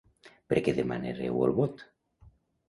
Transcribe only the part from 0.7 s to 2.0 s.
demanareu el vot?